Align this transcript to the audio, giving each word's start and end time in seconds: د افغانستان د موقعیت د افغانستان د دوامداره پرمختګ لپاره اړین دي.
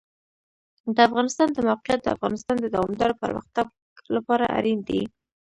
د 0.95 0.97
افغانستان 1.07 1.47
د 1.53 1.57
موقعیت 1.67 1.99
د 2.03 2.07
افغانستان 2.15 2.55
د 2.61 2.65
دوامداره 2.75 3.19
پرمختګ 3.23 3.65
لپاره 4.15 4.45
اړین 4.57 4.79
دي. 4.87 5.01